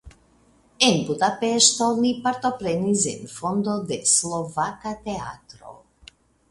[0.87, 5.81] En Budapeŝto li partoprenis en fondo de slovaka teatro.